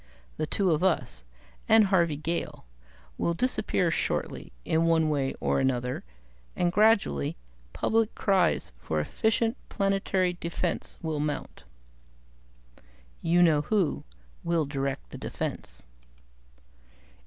The 0.37 0.47
two 0.47 0.71
of 0.71 0.83
us, 0.83 1.23
and 1.69 1.85
Harvey 1.85 2.15
Gale, 2.17 2.65
will 3.19 3.35
disappear 3.35 3.91
shortly 3.91 4.51
in 4.65 4.85
one 4.85 5.09
way 5.11 5.35
or 5.39 5.59
another, 5.59 6.03
and 6.55 6.71
gradually 6.71 7.37
public 7.71 8.15
cries 8.15 8.73
for 8.79 8.99
effective 8.99 9.53
planetary 9.69 10.33
defense 10.33 10.97
will 11.03 11.19
mount. 11.19 11.65
"You 13.21 13.43
know 13.43 13.61
who 13.61 14.03
will 14.43 14.65
direct 14.65 15.11
the 15.11 15.19
defense." 15.19 15.83